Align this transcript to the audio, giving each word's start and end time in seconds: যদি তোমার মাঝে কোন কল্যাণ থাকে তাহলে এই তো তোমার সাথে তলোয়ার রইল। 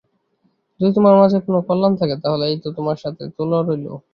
যদি 0.79 0.91
তোমার 0.97 1.15
মাঝে 1.21 1.37
কোন 1.45 1.55
কল্যাণ 1.67 1.93
থাকে 2.01 2.15
তাহলে 2.23 2.43
এই 2.47 2.57
তো 2.63 2.69
তোমার 2.77 2.97
সাথে 3.03 3.23
তলোয়ার 3.35 3.65
রইল। 3.69 3.87